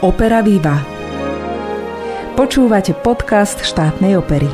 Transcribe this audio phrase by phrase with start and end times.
[0.00, 0.80] Opera Viva.
[2.32, 4.48] Počúvate podcast štátnej opery.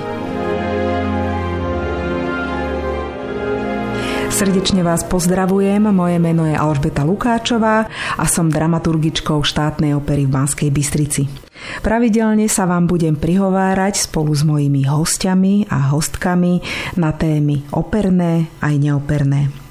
[4.26, 7.86] Srdečne vás pozdravujem, moje meno je Alžbeta Lukáčová
[8.18, 11.30] a som dramaturgičkou štátnej opery v Banskej Bystrici.
[11.78, 16.58] Pravidelne sa vám budem prihovárať spolu s mojimi hostiami a hostkami
[16.98, 19.65] na témy operné aj neoperné.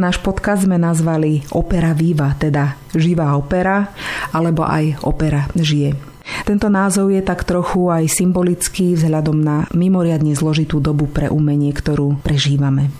[0.00, 3.92] Náš podcast sme nazvali Opera Viva, teda živá opera,
[4.32, 6.12] alebo aj opera žije.
[6.46, 12.22] Tento názov je tak trochu aj symbolický vzhľadom na mimoriadne zložitú dobu pre umenie, ktorú
[12.22, 12.94] prežívame.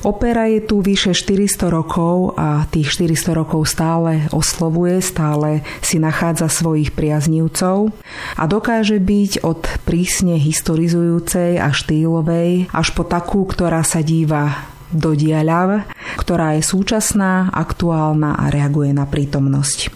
[0.00, 6.48] Opera je tu vyše 400 rokov a tých 400 rokov stále oslovuje, stále si nachádza
[6.48, 7.92] svojich priaznívcov
[8.40, 15.14] a dokáže byť od prísne historizujúcej a štýlovej až po takú, ktorá sa díva do
[15.14, 15.86] diaľav,
[16.18, 19.90] ktorá je súčasná, aktuálna a reaguje na prítomnosť.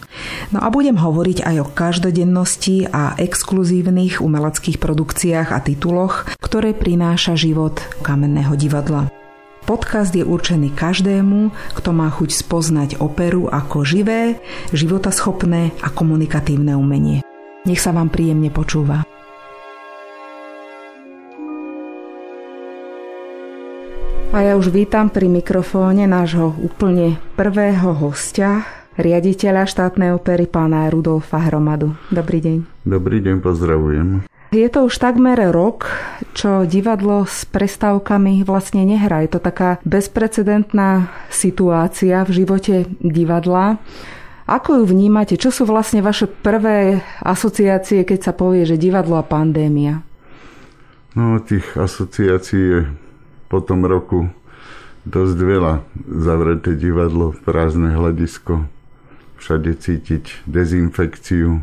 [0.54, 7.34] No a budem hovoriť aj o každodennosti a exkluzívnych umeleckých produkciách a tituloch, ktoré prináša
[7.34, 9.10] život kamenného divadla.
[9.64, 14.36] Podcast je určený každému, kto má chuť spoznať operu ako živé,
[14.76, 17.24] životaschopné a komunikatívne umenie.
[17.64, 19.08] Nech sa vám príjemne počúva.
[24.34, 28.66] A ja už vítam pri mikrofóne nášho úplne prvého hostia,
[28.98, 31.94] riaditeľa štátnej opery pána Rudolfa Hromadu.
[32.10, 32.82] Dobrý deň.
[32.82, 34.26] Dobrý deň, pozdravujem.
[34.50, 35.86] Je to už takmer rok,
[36.34, 39.22] čo divadlo s prestávkami vlastne nehrá.
[39.22, 43.78] Je to taká bezprecedentná situácia v živote divadla.
[44.50, 45.38] Ako ju vnímate?
[45.38, 50.02] Čo sú vlastne vaše prvé asociácie, keď sa povie, že divadlo a pandémia?
[51.14, 53.03] No, tých asociácií je
[53.48, 54.28] po tom roku
[55.04, 55.74] dosť veľa.
[56.08, 58.66] Zavreté divadlo, prázdne hľadisko,
[59.38, 61.60] všade cítiť dezinfekciu,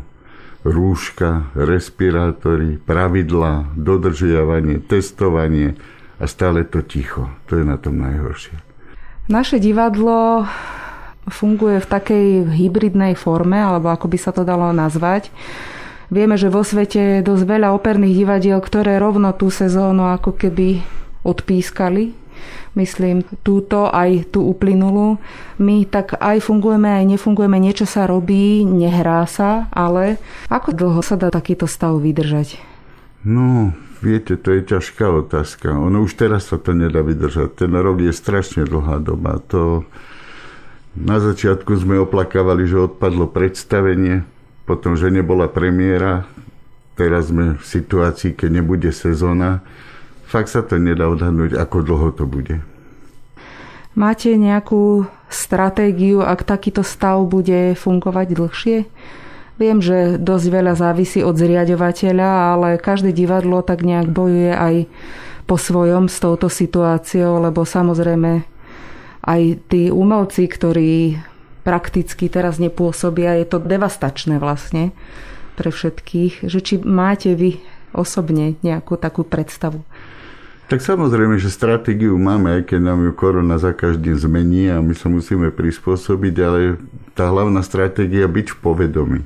[0.62, 5.74] rúška, respirátory, pravidla, dodržiavanie, testovanie
[6.22, 7.26] a stále to ticho.
[7.50, 8.54] To je na tom najhoršie.
[9.26, 10.46] Naše divadlo
[11.30, 15.30] funguje v takej hybridnej forme, alebo ako by sa to dalo nazvať.
[16.12, 20.82] Vieme, že vo svete je dosť veľa operných divadiel, ktoré rovno tú sezónu ako keby
[21.22, 22.14] odpískali,
[22.74, 25.20] myslím, túto aj tú uplynulú.
[25.60, 30.18] My tak aj fungujeme, aj nefungujeme, niečo sa robí, nehrá sa, ale
[30.48, 32.58] ako dlho sa dá takýto stav vydržať?
[33.22, 33.70] No,
[34.02, 35.70] viete, to je ťažká otázka.
[35.70, 37.54] Ono už teraz sa to nedá vydržať.
[37.54, 39.38] Ten rok je strašne dlhá doba.
[39.54, 39.86] To...
[40.92, 44.28] Na začiatku sme oplakávali, že odpadlo predstavenie,
[44.68, 46.28] potom, že nebola premiéra,
[47.00, 49.64] teraz sme v situácii, keď nebude sezóna
[50.32, 52.64] fakt sa to nedá odhadnúť, ako dlho to bude.
[53.92, 58.78] Máte nejakú stratégiu, ak takýto stav bude fungovať dlhšie?
[59.60, 64.74] Viem, že dosť veľa závisí od zriadovateľa, ale každé divadlo tak nejak bojuje aj
[65.44, 68.48] po svojom s touto situáciou, lebo samozrejme
[69.22, 71.20] aj tí umelci, ktorí
[71.62, 74.90] prakticky teraz nepôsobia, je to devastačné vlastne
[75.54, 77.60] pre všetkých, že či máte vy
[77.92, 79.84] osobne nejakú takú predstavu.
[80.70, 84.96] Tak samozrejme, že stratégiu máme, aj keď nám ju korona za každým zmení a my
[84.96, 86.80] sa musíme prispôsobiť, ale
[87.12, 89.20] tá hlavná stratégia byť v povedomí.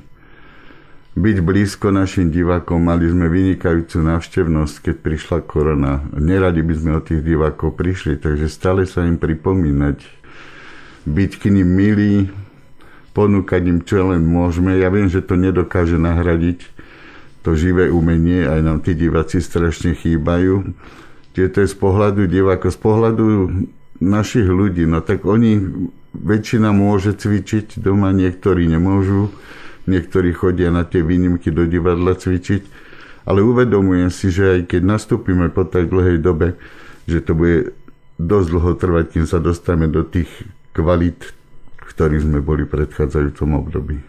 [1.17, 6.05] Byť blízko našim divákom, mali sme vynikajúcu návštevnosť, keď prišla korona.
[6.13, 9.97] Neradi by sme od tých divákov prišli, takže stále sa im pripomínať.
[11.09, 12.29] Byť k nim milí,
[13.17, 14.77] ponúkať im čo len môžeme.
[14.77, 16.69] Ja viem, že to nedokáže nahradiť
[17.41, 20.75] to živé umenie, aj nám tí diváci strašne chýbajú
[21.37, 23.25] Čiže to je z pohľadu diváka, z pohľadu
[24.01, 25.61] našich ľudí, no tak oni,
[26.17, 29.29] väčšina môže cvičiť doma, niektorí nemôžu,
[29.85, 32.65] niektorí chodia na tie výnimky do divadla cvičiť,
[33.29, 36.57] ale uvedomujem si, že aj keď nastúpime po tak dlhej dobe,
[37.05, 37.77] že to bude
[38.17, 40.33] dosť dlho trvať, kým sa dostaneme do tých
[40.73, 41.21] kvalít,
[41.77, 44.01] v ktorých sme boli v predchádzajúcom období.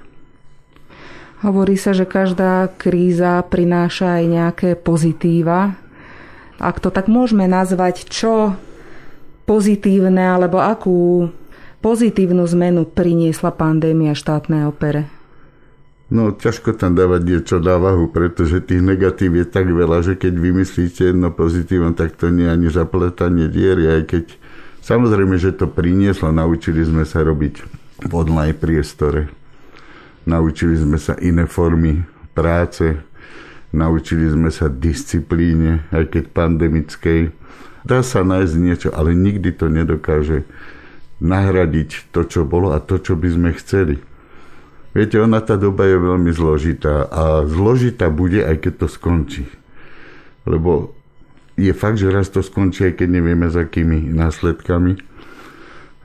[1.45, 5.77] Hovorí sa, že každá kríza prináša aj nejaké pozitíva
[6.59, 8.59] ak to tak môžeme nazvať, čo
[9.49, 11.31] pozitívne alebo akú
[11.81, 15.09] pozitívnu zmenu priniesla pandémia štátnej opere?
[16.09, 20.41] No, ťažko tam dávať niečo na váhu, pretože tých negatív je tak veľa, že keď
[20.41, 24.25] vymyslíte jedno pozitívne, tak to nie je ani zapletanie diery, aj keď
[24.81, 27.55] samozrejme, že to prinieslo, naučili sme sa robiť
[28.09, 29.29] v online priestore.
[30.25, 32.01] Naučili sme sa iné formy
[32.33, 32.97] práce,
[33.69, 37.21] Naučili sme sa disciplíne, aj keď pandemickej.
[37.85, 40.49] Dá sa nájsť niečo, ale nikdy to nedokáže
[41.21, 44.01] nahradiť to, čo bolo a to, čo by sme chceli.
[44.97, 49.45] Viete, ona tá doba je veľmi zložitá a zložitá bude, aj keď to skončí.
[50.49, 50.97] Lebo
[51.59, 54.97] je fakt, že raz to skončí, aj keď nevieme, za akými následkami.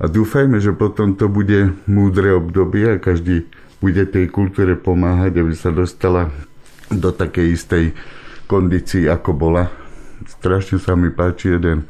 [0.03, 3.47] A dúfajme, že potom to bude múdre obdobie a každý
[3.79, 6.33] bude tej kultúre pomáhať, aby sa dostala
[6.89, 7.85] do takej istej
[8.49, 9.71] kondícii, ako bola.
[10.27, 11.87] Strašne sa mi páči jeden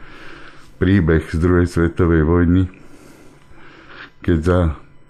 [0.78, 2.68] príbeh z druhej svetovej vojny,
[4.26, 4.60] keď za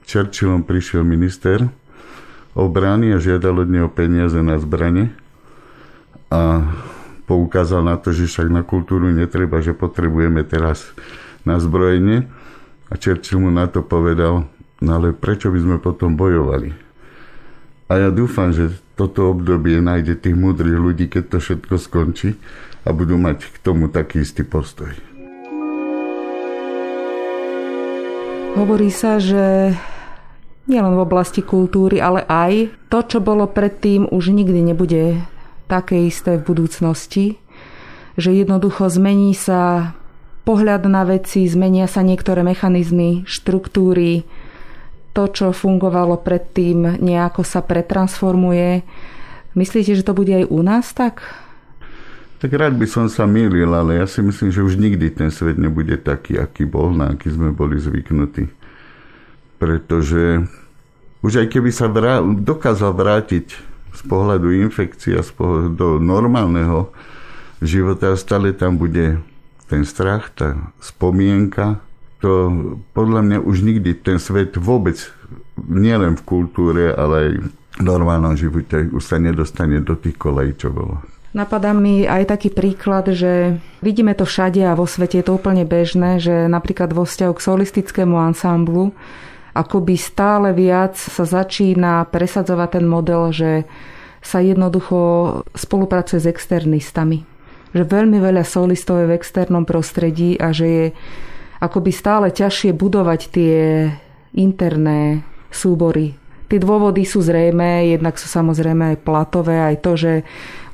[0.04, 1.72] Churchillom prišiel minister
[2.54, 5.16] obrany a žiadal od neho peniaze na zbrane
[6.30, 6.62] a
[7.26, 10.92] poukázal na to, že však na kultúru netreba, že potrebujeme teraz
[11.48, 12.28] na zbrojenie.
[12.92, 14.46] A Churchill mu na to povedal,
[14.84, 16.74] no ale prečo by sme potom bojovali?
[17.94, 22.34] A ja dúfam, že toto obdobie nájde tých múdrych ľudí, keď to všetko skončí
[22.82, 24.90] a budú mať k tomu taký istý postoj.
[28.58, 29.78] Hovorí sa, že
[30.66, 35.22] nielen v oblasti kultúry, ale aj to, čo bolo predtým, už nikdy nebude
[35.70, 37.38] také isté v budúcnosti.
[38.18, 39.94] Že jednoducho zmení sa
[40.50, 44.26] pohľad na veci, zmenia sa niektoré mechanizmy, štruktúry,
[45.14, 48.82] to, čo fungovalo predtým, nejako sa pretransformuje.
[49.54, 51.22] Myslíte, že to bude aj u nás tak?
[52.44, 55.56] Tak rád by som sa mýlil, ale ja si myslím, že už nikdy ten svet
[55.56, 58.52] nebude taký, aký bol, na aký sme boli zvyknutí.
[59.62, 60.44] Pretože
[61.24, 63.48] už aj keby sa vrá- dokázal vrátiť
[63.96, 66.92] z pohľadu infekcia, z pohľadu do normálneho
[67.64, 69.24] života, stále tam bude
[69.72, 71.80] ten strach, tá spomienka.
[72.24, 72.32] To
[72.96, 74.96] podľa mňa už nikdy ten svet vôbec,
[75.60, 77.48] nielen v kultúre, ale aj v
[77.84, 81.04] normálnom živote už sa nedostane do tých kolejí, čo bolo.
[81.34, 85.66] Napadá mi aj taký príklad, že vidíme to všade a vo svete je to úplne
[85.66, 88.94] bežné, že napríklad vo vzťahu k solistickému ansámblu
[89.54, 93.52] akoby stále viac sa začína presadzovať ten model, že
[94.20, 94.98] sa jednoducho
[95.54, 97.24] spolupracuje s externistami.
[97.74, 100.86] Že veľmi veľa solistov je v externom prostredí a že je
[101.64, 103.56] akoby stále ťažšie budovať tie
[104.36, 106.20] interné súbory
[106.54, 110.14] Tie dôvody sú zrejme, jednak sú samozrejme aj platové, aj to, že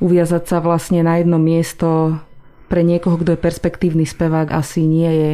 [0.04, 2.20] uviazať sa vlastne na jedno miesto
[2.68, 5.32] pre niekoho, kto je perspektívny spevák, asi nie je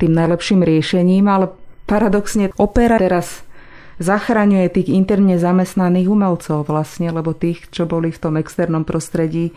[0.00, 1.52] tým najlepším riešením, ale
[1.84, 3.44] paradoxne opera teraz
[4.00, 9.52] zachraňuje tých interne zamestnaných umelcov vlastne, lebo tých, čo boli v tom externom prostredí,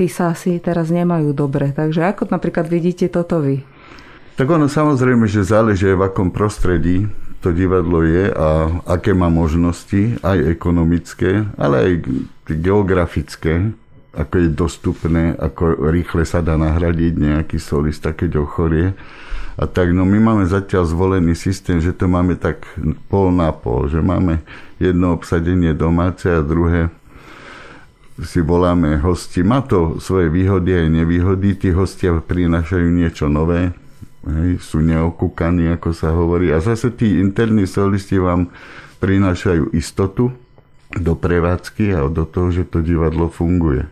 [0.00, 1.76] tí sa asi teraz nemajú dobre.
[1.76, 3.68] Takže ako napríklad vidíte toto vy?
[4.38, 7.10] Tak ono samozrejme, že záleží aj v akom prostredí
[7.42, 11.92] to divadlo je a aké má možnosti, aj ekonomické, ale aj
[12.46, 13.74] geografické,
[14.14, 18.94] ako je dostupné, ako rýchle sa dá nahradiť nejaký solista, keď ochorie.
[19.58, 22.62] A tak, no my máme zatiaľ zvolený systém, že to máme tak
[23.10, 24.38] pol na pol, že máme
[24.78, 26.94] jedno obsadenie domáce a druhé
[28.22, 29.42] si voláme hosti.
[29.42, 31.58] Má to svoje výhody aj nevýhody.
[31.58, 33.74] Tí hostia prinášajú niečo nové,
[34.28, 36.52] hej, sú neokúkaní, ako sa hovorí.
[36.52, 38.52] A zase tí interní solisti vám
[38.98, 40.34] prinášajú istotu
[40.96, 43.88] do prevádzky a do toho, že to divadlo funguje.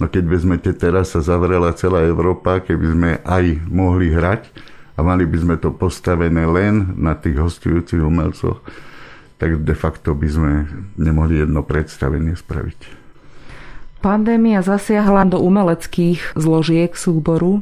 [0.00, 4.48] No keď vezmete teraz sa zavrela celá Európa, keby sme aj mohli hrať
[4.96, 8.64] a mali by sme to postavené len na tých hostujúcich umelcoch,
[9.36, 10.52] tak de facto by sme
[10.96, 13.00] nemohli jedno predstavenie spraviť.
[14.00, 17.60] Pandémia zasiahla do umeleckých zložiek súboru,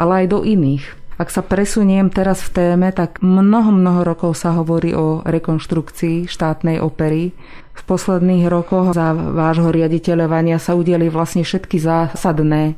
[0.00, 0.84] ale aj do iných.
[1.16, 6.76] Ak sa presuniem teraz v téme, tak mnoho, mnoho rokov sa hovorí o rekonštrukcii štátnej
[6.76, 7.32] opery.
[7.72, 12.76] V posledných rokoch za vášho riaditeľovania sa udeli vlastne všetky zásadné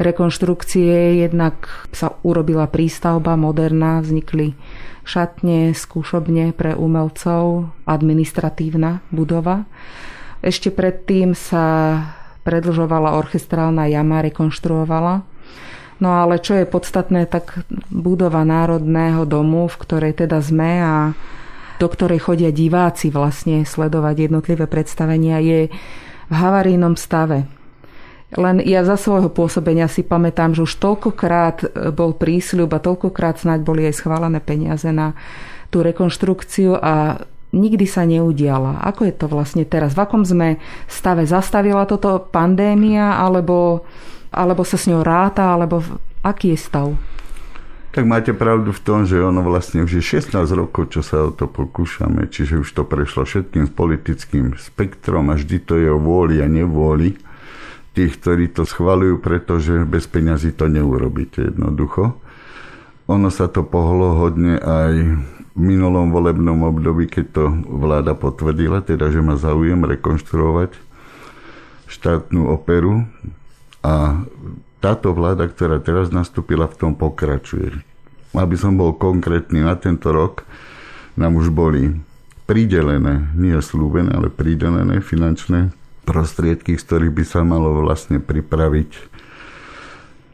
[0.00, 1.20] rekonštrukcie.
[1.20, 4.56] Jednak sa urobila prístavba moderná, vznikli
[5.04, 9.68] šatne, skúšobne pre umelcov, administratívna budova.
[10.40, 12.00] Ešte predtým sa
[12.48, 15.35] predlžovala orchestrálna jama, rekonštruovala
[15.96, 20.94] No ale čo je podstatné, tak budova Národného domu, v ktorej teda sme a
[21.76, 25.72] do ktorej chodia diváci vlastne sledovať jednotlivé predstavenia, je
[26.28, 27.48] v havarijnom stave.
[28.34, 33.62] Len ja za svojho pôsobenia si pamätám, že už toľkokrát bol prísľub a toľkokrát snáď
[33.62, 35.14] boli aj schválené peniaze na
[35.70, 37.22] tú rekonštrukciu a
[37.54, 38.82] nikdy sa neudiala.
[38.82, 39.94] Ako je to vlastne teraz?
[39.94, 40.58] V akom sme
[40.90, 41.24] stave?
[41.24, 43.86] Zastavila toto pandémia alebo
[44.30, 45.82] alebo sa s ňou ráta, alebo
[46.22, 46.88] aký je stav?
[47.96, 51.32] Tak máte pravdu v tom, že ono vlastne už je 16 rokov, čo sa o
[51.32, 56.44] to pokúšame, čiže už to prešlo všetkým politickým spektrom a vždy to je o vôli
[56.44, 57.16] a nevôli
[57.96, 62.20] tých, ktorí to schvalujú, pretože bez peňazí to neurobíte jednoducho.
[63.08, 64.92] Ono sa to pohlo hodne aj
[65.56, 70.76] minulom volebnom období, keď to vláda potvrdila, teda, že má záujem rekonštruovať
[71.88, 73.08] štátnu operu
[73.86, 73.92] a
[74.82, 77.78] táto vláda, ktorá teraz nastúpila, v tom pokračuje.
[78.34, 80.42] Aby som bol konkrétny, na tento rok
[81.14, 81.94] nám už boli
[82.50, 85.70] pridelené, nie slúbené, ale pridelené finančné
[86.06, 88.90] prostriedky, z ktorých by sa malo vlastne pripraviť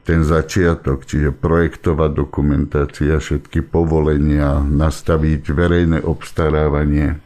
[0.02, 7.23] ten začiatok, čiže projektová dokumentácia, všetky povolenia, nastaviť verejné obstarávanie,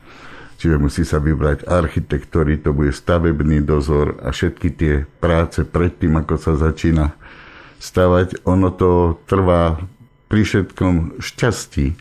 [0.56, 6.16] čiže musí sa vybrať architekt, ktorý to bude stavebný dozor a všetky tie práce predtým,
[6.20, 7.12] ako sa začína
[7.80, 9.80] stavať, ono to trvá
[10.26, 11.94] pri všetkom šťastí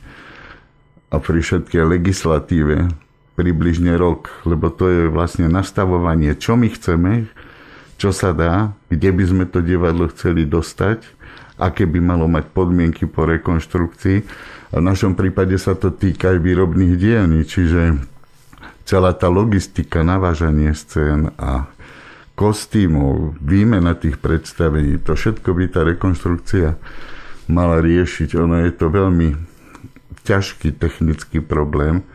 [1.13, 2.89] a pri všetkej legislatíve
[3.35, 7.27] približne rok, lebo to je vlastne nastavovanie, čo my chceme,
[7.99, 11.03] čo sa dá, kde by sme to divadlo chceli dostať,
[11.59, 14.17] aké by malo mať podmienky po rekonštrukcii.
[14.75, 17.95] A v našom prípade sa to týka aj výrobných dielní, čiže
[18.85, 21.67] celá tá logistika, navážanie scén a
[22.37, 26.77] kostýmov, výmena tých predstavení, to všetko by tá rekonštrukcia
[27.49, 28.29] mala riešiť.
[28.37, 29.35] Ono je to veľmi
[30.25, 32.05] ťažký technický problém,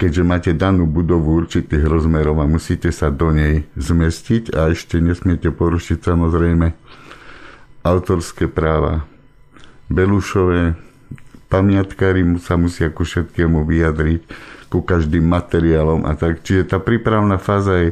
[0.00, 5.52] keďže máte danú budovu určitých rozmerov a musíte sa do nej zmestiť a ešte nesmiete
[5.52, 6.72] porušiť samozrejme
[7.84, 9.04] autorské práva.
[9.92, 10.78] Belušové
[11.50, 14.22] pamiatkári sa musia ku všetkému vyjadriť,
[14.70, 16.46] ku každým materiálom a tak.
[16.46, 17.88] Čiže tá prípravná fáza je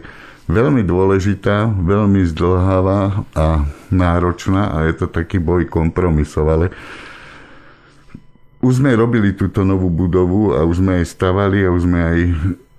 [0.48, 6.66] veľmi dôležitá, veľmi zdlhavá a náročná a je to taký boj kompromisov, ale
[8.64, 12.18] už sme robili túto novú budovu a už sme aj stavali a už sme aj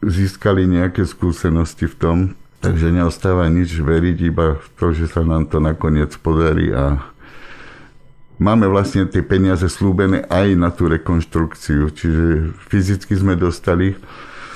[0.03, 2.17] získali nejaké skúsenosti v tom,
[2.63, 6.99] takže neostáva nič veriť iba v to, že sa nám to nakoniec podarí a
[8.39, 13.99] máme vlastne tie peniaze slúbené aj na tú rekonštrukciu, čiže fyzicky sme dostali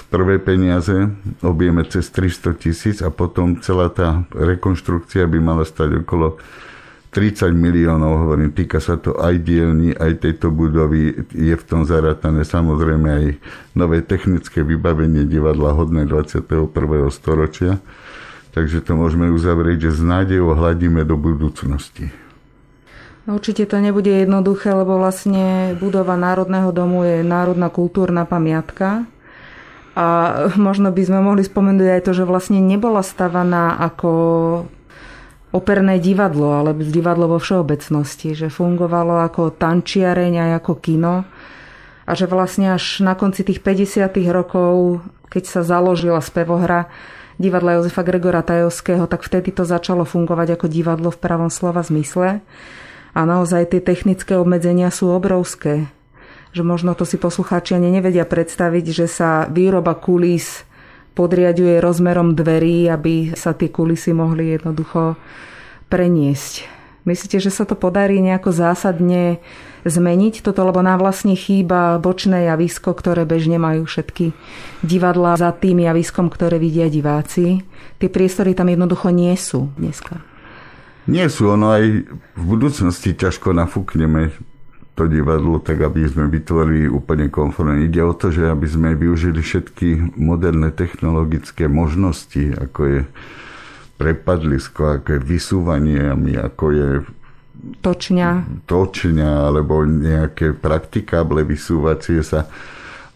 [0.07, 1.09] prvé peniaze,
[1.41, 6.37] objeme cez 300 tisíc a potom celá tá rekonštrukcia by mala stať okolo
[7.13, 12.41] 30 miliónov, hovorím, týka sa to aj dielní, aj tejto budovy, je v tom zarátané
[12.41, 13.25] samozrejme aj
[13.77, 16.73] nové technické vybavenie divadla hodné 21.
[17.13, 17.77] storočia.
[18.53, 22.13] Takže to môžeme uzavrieť, že s nádejou hľadíme do budúcnosti.
[23.23, 29.07] Určite to nebude jednoduché, lebo vlastne budova Národného domu je národná kultúrna pamiatka.
[29.95, 30.05] A
[30.59, 34.11] možno by sme mohli spomenúť aj to, že vlastne nebola stavaná ako
[35.53, 41.23] operné divadlo, alebo divadlo vo všeobecnosti, že fungovalo ako tančiareň a ako kino
[42.03, 44.11] a že vlastne až na konci tých 50.
[44.33, 44.99] rokov,
[45.31, 46.91] keď sa založila spevohra
[47.37, 52.43] divadla Jozefa Gregora Tajovského, tak vtedy to začalo fungovať ako divadlo v pravom slova zmysle.
[53.13, 55.89] A naozaj tie technické obmedzenia sú obrovské.
[56.53, 60.65] Že možno to si poslucháči ani nevedia predstaviť, že sa výroba kulís
[61.13, 65.13] podriaduje rozmerom dverí, aby sa tie kulisy mohli jednoducho
[65.93, 66.65] preniesť.
[67.03, 69.43] Myslíte, že sa to podarí nejako zásadne
[69.83, 74.31] zmeniť toto, lebo nám vlastne chýba bočné javisko, ktoré bežne majú všetky
[74.81, 77.61] divadlá za tým javiskom, ktoré vidia diváci.
[77.99, 80.32] Tie priestory tam jednoducho nie sú dneska.
[81.03, 81.83] Nie sú, ono aj
[82.39, 84.31] v budúcnosti ťažko nafúkneme
[84.93, 87.89] to divadlo, tak aby sme vytvorili úplne konformné.
[87.89, 92.99] Ide o to, že aby sme využili všetky moderné technologické možnosti, ako je
[93.97, 96.89] prepadlisko, ako je vysúvaniami, ako je
[97.81, 98.29] točňa.
[98.69, 102.45] točňa alebo nejaké praktikáble vysúvacie sa.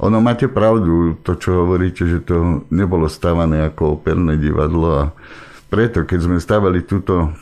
[0.01, 5.03] Ono máte pravdu, to čo hovoríte, že to nebolo stavané ako operné divadlo a
[5.67, 7.34] preto, keď sme stavali túto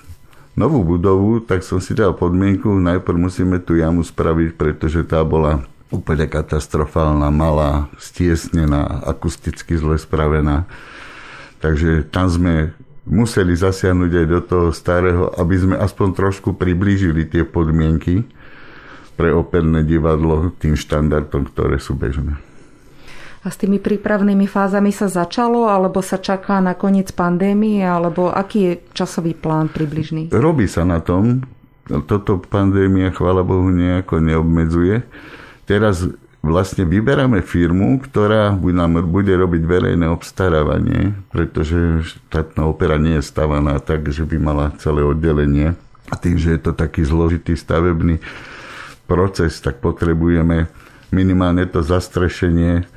[0.55, 5.67] novú budovu, tak som si dal podmienku, najprv musíme tú jamu spraviť, pretože tá bola
[5.91, 10.65] úplne katastrofálna, malá, stiesnená, akusticky zle spravená.
[11.59, 12.53] Takže tam sme
[13.05, 18.25] museli zasiahnuť aj do toho starého, aby sme aspoň trošku priblížili tie podmienky
[19.15, 22.35] pre operné divadlo tým štandardom, ktoré sú bežné.
[23.46, 28.60] A s tými prípravnými fázami sa začalo, alebo sa čaká na koniec pandémie, alebo aký
[28.66, 30.34] je časový plán približný?
[30.34, 31.46] Robí sa na tom.
[31.86, 35.06] Toto pandémia, chvála Bohu, nejako neobmedzuje.
[35.70, 36.10] Teraz
[36.42, 43.78] vlastne vyberáme firmu, ktorá nám bude robiť verejné obstarávanie, pretože štátna opera nie je stavaná
[43.78, 45.78] tak, že by mala celé oddelenie.
[46.10, 48.22] A tým, že je to taký zložitý stavebný
[49.06, 50.66] proces, tak potrebujeme
[51.14, 52.90] minimálne to zastrešenie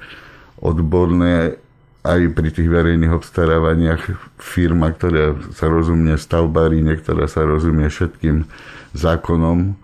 [0.60, 1.58] odborné
[2.06, 4.02] aj pri tých verejných obstarávaniach
[4.38, 8.46] firma, ktorá sa rozumie stavbárine, ktorá sa rozumie všetkým
[8.94, 9.76] zákonom,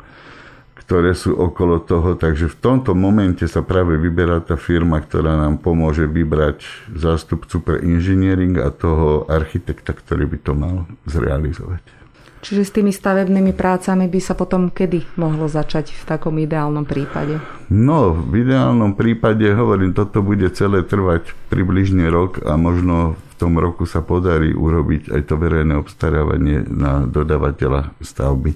[0.84, 2.14] ktoré sú okolo toho.
[2.14, 7.76] Takže v tomto momente sa práve vyberá tá firma, ktorá nám pomôže vybrať zástupcu pre
[7.82, 10.76] inžiniering a toho architekta, ktorý by to mal
[11.08, 12.03] zrealizovať.
[12.44, 17.40] Čiže s tými stavebnými prácami by sa potom kedy mohlo začať v takom ideálnom prípade?
[17.72, 23.56] No, v ideálnom prípade, hovorím, toto bude celé trvať približne rok a možno v tom
[23.56, 28.52] roku sa podarí urobiť aj to verejné obstarávanie na dodávateľa stavby.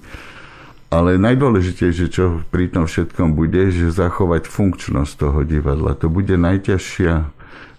[0.93, 5.97] Ale najdôležitejšie, čo pri tom všetkom bude, že zachovať funkčnosť toho divadla.
[5.97, 7.29] To bude najťažšia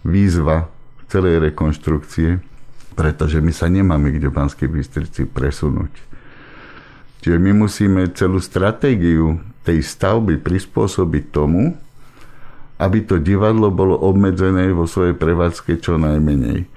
[0.02, 0.74] výzva
[1.06, 2.42] celej rekonštrukcie,
[3.00, 5.96] pretože my sa nemáme kde v Banskej Bystrici presunúť.
[7.24, 11.80] Čiže my musíme celú stratégiu tej stavby prispôsobiť tomu,
[12.76, 16.68] aby to divadlo bolo obmedzené vo svojej prevádzke čo najmenej.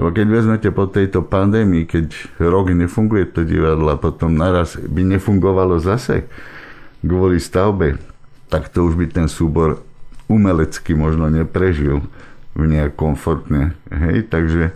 [0.00, 2.08] Lebo keď vezmete po tejto pandémii, keď
[2.40, 6.24] rok nefunguje to divadlo a potom naraz by nefungovalo zase
[7.04, 8.00] kvôli stavbe,
[8.48, 9.84] tak to už by ten súbor
[10.24, 12.00] umelecky možno neprežil
[12.56, 13.76] v nejak komfortne.
[13.92, 14.32] Hej?
[14.32, 14.72] Takže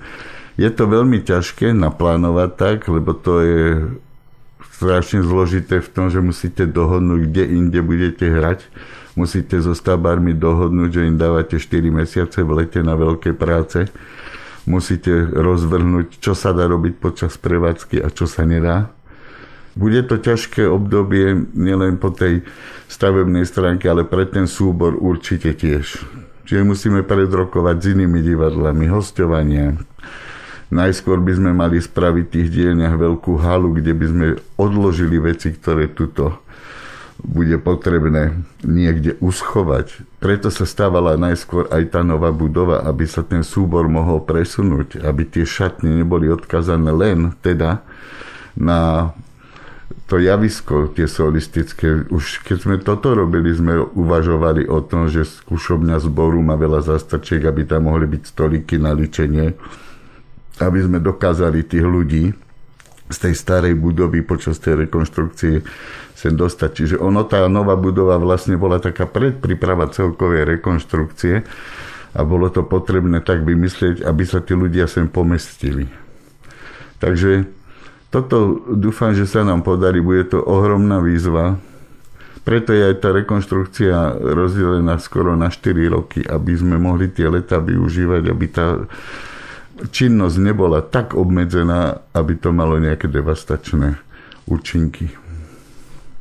[0.55, 3.67] je to veľmi ťažké naplánovať tak, lebo to je
[4.75, 8.67] strašne zložité v tom, že musíte dohodnúť, kde inde budete hrať.
[9.15, 13.87] Musíte so stavbármi dohodnúť, že im dávate 4 mesiace v lete na veľké práce.
[14.67, 18.91] Musíte rozvrhnúť, čo sa dá robiť počas prevádzky a čo sa nedá.
[19.75, 22.47] Bude to ťažké obdobie nielen po tej
[22.87, 25.99] stavebnej stránke, ale pre ten súbor určite tiež.
[26.47, 29.79] Čiže musíme predrokovať s inými divadlami, hostovania,
[30.73, 35.53] Najskôr by sme mali spraviť v tých dielniach veľkú halu, kde by sme odložili veci,
[35.53, 36.45] ktoré tuto
[37.25, 40.05] bude potrebné niekde uschovať.
[40.21, 45.25] Preto sa stávala najskôr aj tá nová budova, aby sa ten súbor mohol presunúť, aby
[45.25, 47.81] tie šatne neboli odkazané len teda
[48.59, 49.13] na
[50.05, 52.05] to javisko, tie solistické.
[52.13, 57.41] Už keď sme toto robili, sme uvažovali o tom, že skúšobňa zboru má veľa zastačiek,
[57.41, 59.57] aby tam mohli byť stoliky na ličenie
[60.63, 62.25] aby sme dokázali tých ľudí
[63.11, 65.61] z tej starej budovy počas tej rekonštrukcie
[66.15, 66.71] sem dostať.
[66.73, 71.45] Čiže ono, tá nová budova vlastne bola taká predpríprava celkovej rekonštrukcie
[72.15, 75.91] a bolo to potrebné tak vymyslieť, aby sa tí ľudia sem pomestili.
[77.03, 77.45] Takže
[78.09, 81.59] toto dúfam, že sa nám podarí, bude to ohromná výzva,
[82.45, 87.57] preto je aj tá rekonštrukcia rozdelená skoro na 4 roky, aby sme mohli tie leta
[87.57, 88.85] využívať, aby tá
[89.75, 93.99] činnosť nebola tak obmedzená, aby to malo nejaké devastačné
[94.47, 95.11] účinky.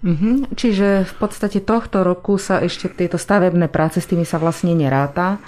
[0.04, 0.52] Mm-hmm.
[0.52, 5.40] Čiže v podstate tohto roku sa ešte tieto stavebné práce s tými sa vlastne neráta.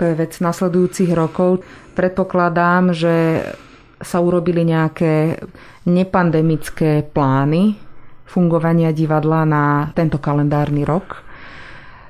[0.00, 1.62] To je vec nasledujúcich rokov.
[1.94, 3.44] Predpokladám, že
[4.00, 5.38] sa urobili nejaké
[5.86, 7.76] nepandemické plány
[8.30, 11.22] fungovania divadla na tento kalendárny rok.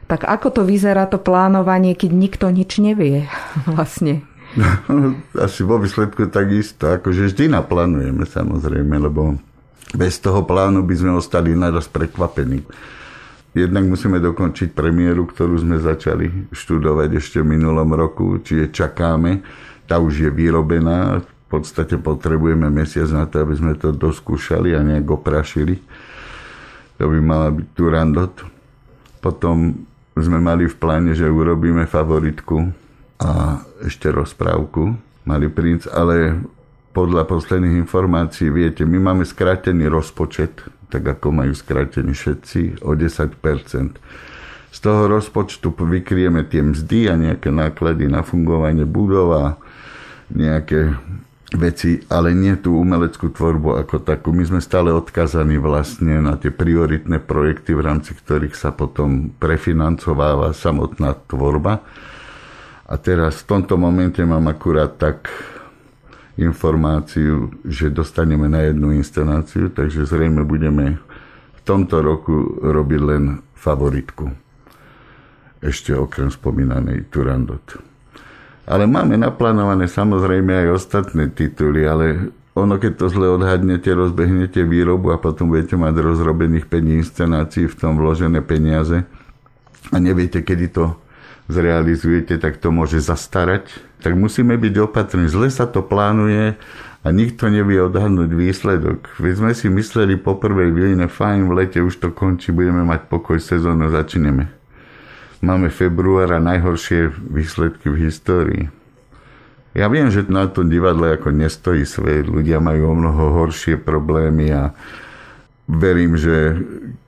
[0.07, 3.29] Tak ako to vyzerá to plánovanie, keď nikto nič nevie
[3.77, 4.25] vlastne?
[5.39, 9.39] Asi vo výsledku takisto, akože vždy naplánujeme samozrejme, lebo
[9.95, 12.67] bez toho plánu by sme ostali naraz prekvapení.
[13.51, 19.43] Jednak musíme dokončiť premiéru, ktorú sme začali študovať ešte v minulom roku, čiže čakáme,
[19.91, 24.87] tá už je vyrobená, v podstate potrebujeme mesiac na to, aby sme to doskúšali a
[24.87, 25.83] nejak oprašili.
[27.03, 28.35] To by mala byť Turandot.
[29.19, 29.83] Potom
[30.15, 32.71] sme mali v pláne, že urobíme favoritku
[33.21, 34.97] a ešte rozprávku
[35.29, 36.41] Malý princ, ale
[36.97, 44.01] podľa posledných informácií, viete, my máme skrátený rozpočet, tak ako majú skrátený všetci, o 10%.
[44.71, 49.61] Z toho rozpočtu vykrieme tie mzdy a nejaké náklady na fungovanie budova,
[50.33, 50.97] nejaké
[51.55, 54.31] veci, ale nie tú umeleckú tvorbu ako takú.
[54.31, 60.55] My sme stále odkazaní vlastne na tie prioritné projekty, v rámci ktorých sa potom prefinancováva
[60.55, 61.83] samotná tvorba.
[62.91, 65.31] A teraz v tomto momente mám akurát tak
[66.35, 70.99] informáciu, že dostaneme na jednu inscenáciu, takže zrejme budeme
[71.55, 73.25] v tomto roku robiť len
[73.55, 74.35] favoritku.
[75.63, 77.63] Ešte okrem spomínanej Turandot.
[78.67, 85.15] Ale máme naplánované samozrejme aj ostatné tituly, ale ono, keď to zle odhadnete, rozbehnete výrobu
[85.15, 89.07] a potom budete mať rozrobených 5 inscenácií, v tom vložené peniaze
[89.95, 90.99] a neviete, kedy to
[91.51, 93.69] zrealizujete, tak to môže zastarať.
[94.01, 95.29] Tak musíme byť opatrní.
[95.29, 96.57] Zle sa to plánuje
[97.01, 99.13] a nikto nevie odhadnúť výsledok.
[99.21, 103.09] Veď sme si mysleli po prvej vlne, fajn, v lete už to končí, budeme mať
[103.09, 104.53] pokoj sezónu, začneme.
[105.41, 108.65] Máme februára najhoršie výsledky v histórii.
[109.73, 114.51] Ja viem, že na tom divadle ako nestojí svet, ľudia majú o mnoho horšie problémy
[114.53, 114.77] a
[115.71, 116.59] verím, že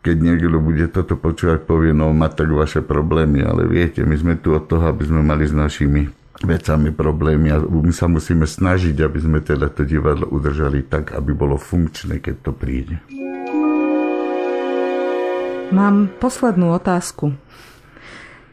[0.06, 4.34] keď niekto bude toto počúvať, povie, no má tak vaše problémy, ale viete, my sme
[4.38, 6.06] tu od toho, aby sme mali s našimi
[6.42, 11.30] vecami problémy a my sa musíme snažiť, aby sme teda to divadlo udržali tak, aby
[11.34, 12.98] bolo funkčné, keď to príde.
[15.72, 17.32] Mám poslednú otázku.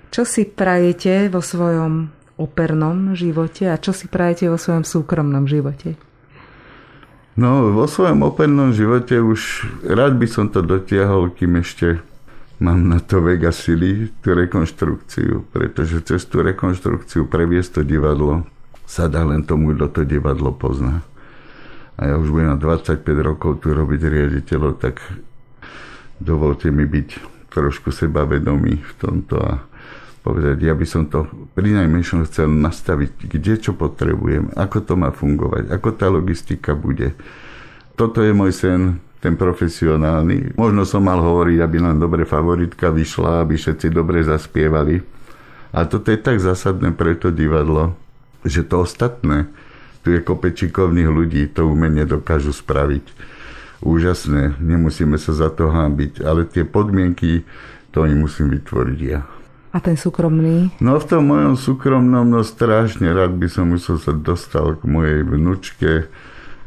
[0.09, 6.08] Čo si prajete vo svojom opernom živote a čo si prajete vo svojom súkromnom živote?
[7.39, 12.03] No, vo svojom opernom živote už rád by som to dotiahol, kým ešte
[12.59, 18.43] mám na to vega sily, tú rekonštrukciu, pretože cez tú rekonštrukciu previesť to divadlo
[18.83, 20.99] sa dá len tomu, kto to divadlo pozná.
[21.95, 24.99] A ja už budem na 25 rokov tu robiť riaditeľov, tak
[26.19, 27.09] dovolte mi byť
[27.55, 29.63] trošku sebavedomý v tomto a
[30.29, 31.25] povedať, ja by som to
[31.57, 37.17] pri najmenšom chcel nastaviť, kde čo potrebujem, ako to má fungovať, ako tá logistika bude.
[37.97, 40.53] Toto je môj sen, ten profesionálny.
[40.53, 45.01] Možno som mal hovoriť, aby len dobre favoritka vyšla, aby všetci dobre zaspievali.
[45.73, 47.97] A toto je tak zásadné pre to divadlo,
[48.45, 49.49] že to ostatné,
[50.05, 53.05] tu je kopečikovných ľudí, to umenie dokážu spraviť.
[53.83, 57.47] Úžasné, nemusíme sa za to hábiť, ale tie podmienky,
[57.89, 59.23] to im musím vytvoriť ja.
[59.69, 60.73] A ten súkromný?
[60.81, 65.21] No v tom mojom súkromnom, no strašne rád by som musel sa dostal k mojej
[65.21, 66.09] vnúčke,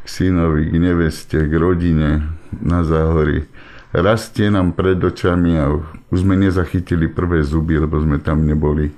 [0.03, 2.31] k synovi, k neveste, k rodine
[2.63, 3.43] na záhory.
[3.91, 5.75] Rastie nám pred očami a
[6.09, 8.95] už sme nezachytili prvé zuby, lebo sme tam neboli.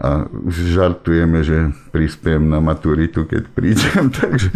[0.00, 4.48] A už žartujeme, že prispiem na maturitu, keď prídem, takže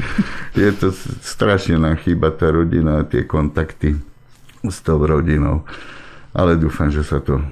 [0.57, 0.89] je to
[1.21, 4.01] strašne nám chýba tá rodina a tie kontakty
[4.65, 5.69] s tou rodinou.
[6.33, 7.45] Ale dúfam, že sa to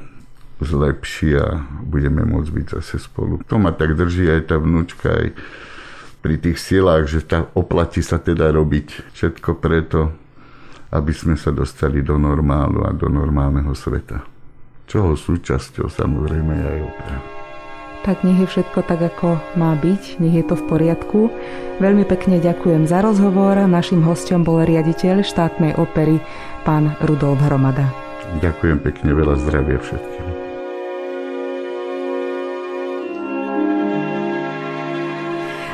[0.65, 3.43] zlepší a budeme môcť byť zase spolu.
[3.51, 5.27] To ma tak drží aj tá vnúčka, aj
[6.23, 10.15] pri tých silách, že tá oplatí sa teda robiť všetko preto,
[10.95, 14.23] aby sme sa dostali do normálu a do normálneho sveta.
[14.87, 17.19] Čoho súčasťou samozrejme aj opera.
[18.03, 21.31] Tak nech je všetko tak, ako má byť, nech je to v poriadku.
[21.79, 23.55] Veľmi pekne ďakujem za rozhovor.
[23.71, 26.19] Našim hostom bol riaditeľ štátnej opery,
[26.67, 27.87] pán Rudolf Hromada.
[28.43, 30.22] Ďakujem pekne, veľa zdravia všetkým.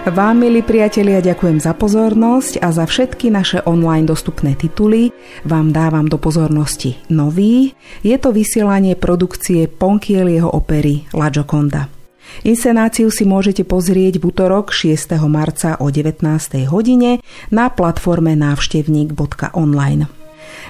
[0.08, 5.12] Vám, milí priatelia, ďakujem za pozornosť a za všetky naše online dostupné tituly
[5.44, 7.76] vám dávam do pozornosti nový.
[8.00, 11.92] Je to vysielanie produkcie Ponkielieho opery La Gioconda.
[12.40, 15.12] Inscenáciu si môžete pozrieť v útorok 6.
[15.28, 16.24] marca o 19.
[16.72, 17.20] hodine
[17.52, 20.08] na platforme návštevník.online.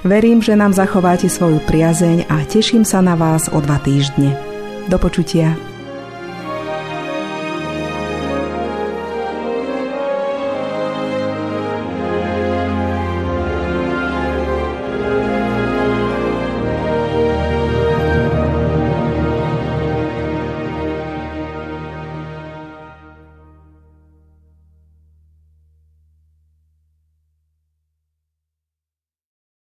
[0.03, 4.35] Verím, že nám zachováte svoju priazeň a teším sa na vás o dva týždne.
[4.90, 5.78] Do počutia.